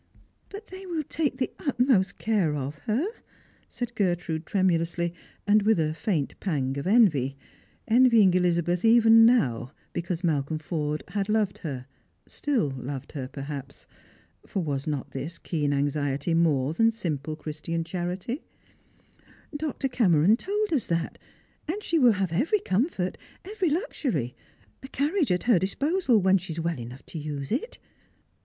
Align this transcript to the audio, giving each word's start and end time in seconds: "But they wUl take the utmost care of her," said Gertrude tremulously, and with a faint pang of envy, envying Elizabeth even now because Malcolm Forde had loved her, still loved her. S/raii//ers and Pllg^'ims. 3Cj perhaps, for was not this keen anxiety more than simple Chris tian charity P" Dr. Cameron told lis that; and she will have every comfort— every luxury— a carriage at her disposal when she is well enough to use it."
"But 0.49 0.69
they 0.69 0.87
wUl 0.87 1.03
take 1.03 1.37
the 1.37 1.51
utmost 1.59 2.17
care 2.17 2.55
of 2.55 2.73
her," 2.87 3.05
said 3.69 3.93
Gertrude 3.93 4.47
tremulously, 4.47 5.13
and 5.45 5.61
with 5.61 5.79
a 5.79 5.93
faint 5.93 6.33
pang 6.39 6.75
of 6.79 6.87
envy, 6.87 7.37
envying 7.87 8.33
Elizabeth 8.33 8.83
even 8.83 9.27
now 9.27 9.73
because 9.93 10.23
Malcolm 10.23 10.57
Forde 10.57 11.03
had 11.09 11.29
loved 11.29 11.59
her, 11.59 11.85
still 12.25 12.71
loved 12.77 13.11
her. 13.11 13.25
S/raii//ers 13.25 13.25
and 13.25 13.31
Pllg^'ims. 13.31 13.31
3Cj 13.31 13.31
perhaps, 13.33 13.87
for 14.47 14.63
was 14.63 14.87
not 14.87 15.11
this 15.11 15.37
keen 15.37 15.71
anxiety 15.71 16.33
more 16.33 16.73
than 16.73 16.89
simple 16.89 17.35
Chris 17.35 17.61
tian 17.61 17.83
charity 17.83 18.37
P" 18.37 18.41
Dr. 19.57 19.87
Cameron 19.87 20.35
told 20.35 20.71
lis 20.71 20.87
that; 20.87 21.19
and 21.67 21.83
she 21.83 21.99
will 21.99 22.13
have 22.13 22.31
every 22.31 22.61
comfort— 22.61 23.19
every 23.45 23.69
luxury— 23.69 24.33
a 24.81 24.87
carriage 24.87 25.31
at 25.31 25.43
her 25.43 25.59
disposal 25.59 26.19
when 26.19 26.39
she 26.39 26.53
is 26.53 26.59
well 26.59 26.79
enough 26.79 27.05
to 27.05 27.19
use 27.19 27.51
it." 27.51 27.77